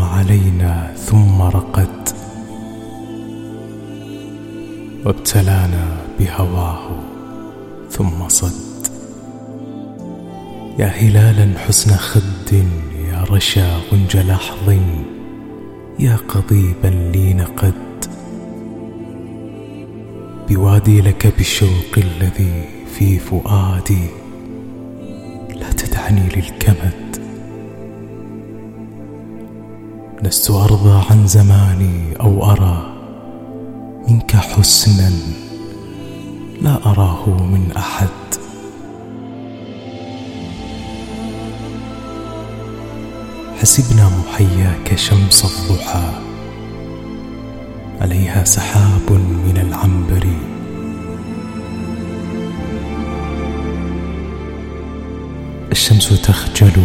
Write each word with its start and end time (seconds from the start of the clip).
علينا 0.00 0.94
ثم 0.96 1.42
رقد. 1.42 2.08
وابتلانا 5.04 5.96
بهواه 6.18 7.00
ثم 7.90 8.28
صد. 8.28 8.86
يا 10.78 10.86
هلالا 10.86 11.58
حسن 11.58 11.96
خد 11.96 12.52
يا 13.08 13.24
رشا 13.30 13.76
غنج 13.92 14.16
لحظ 14.16 14.78
يا 15.98 16.16
قضيبا 16.16 16.88
لي 16.88 17.34
نقد. 17.34 18.04
بوادي 20.48 21.00
لك 21.00 21.34
بالشوق 21.36 21.94
الذي 21.96 22.68
في 22.98 23.18
فؤادي 23.18 24.06
لا 25.54 25.72
تدعني 25.72 26.28
للكمد. 26.36 27.29
لست 30.22 30.50
أرضى 30.50 31.04
عن 31.10 31.26
زماني 31.26 32.20
أو 32.20 32.50
أرى 32.50 32.92
منك 34.08 34.36
حسنا 34.36 35.12
لا 36.62 36.86
أراه 36.86 37.28
من 37.28 37.72
أحد. 37.76 38.08
حسبنا 43.60 44.10
محياك 44.18 44.96
شمس 44.96 45.44
الضحى 45.44 46.12
عليها 48.00 48.44
سحاب 48.44 49.12
من 49.46 49.56
العنبر. 49.56 50.26
الشمس 55.72 56.22
تخجل 56.22 56.82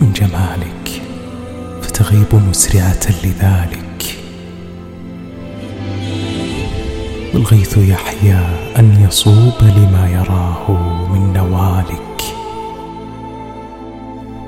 من 0.00 0.12
جمالك. 0.12 1.03
فتغيب 1.94 2.34
مسرعة 2.34 3.06
لذلك. 3.24 4.18
والغيث 7.34 7.78
يحيا 7.78 8.56
أن 8.78 9.04
يصوب 9.08 9.52
لما 9.62 10.10
يراه 10.10 10.72
من 11.12 11.32
نوالك. 11.32 12.22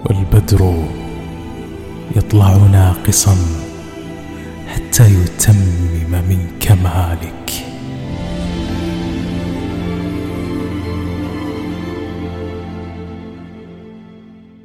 والبدر 0.04 0.84
يطلع 2.16 2.56
ناقصا 2.56 3.36
حتى 4.68 5.04
يتمم 5.04 6.12
من 6.28 6.46
كمالك. 6.60 7.45